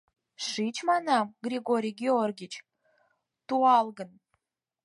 —Шич, 0.47 0.75
манам, 0.89 1.25
Григорий 1.45 1.95
Георгич, 2.01 2.53
туалгын... 3.47 4.11